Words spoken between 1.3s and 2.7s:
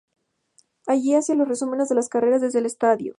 los resúmenes de las carreras desde el